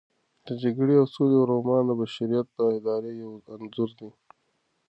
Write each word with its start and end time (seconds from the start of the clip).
د 0.45 0.47
جګړې 0.63 0.95
او 1.01 1.07
سولې 1.15 1.39
رومان 1.51 1.81
د 1.87 1.91
بشریت 2.01 2.47
د 2.53 2.59
ارادې 2.75 3.11
یو 3.21 3.31
انځور 3.53 3.89
دی. 3.99 4.09